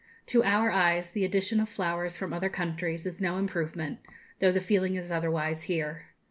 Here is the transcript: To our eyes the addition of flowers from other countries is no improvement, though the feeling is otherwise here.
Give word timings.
To 0.25 0.43
our 0.43 0.71
eyes 0.71 1.11
the 1.11 1.23
addition 1.23 1.59
of 1.59 1.69
flowers 1.69 2.17
from 2.17 2.33
other 2.33 2.49
countries 2.49 3.05
is 3.05 3.21
no 3.21 3.37
improvement, 3.37 3.99
though 4.39 4.51
the 4.51 4.59
feeling 4.59 4.95
is 4.95 5.11
otherwise 5.11 5.65
here. 5.65 6.07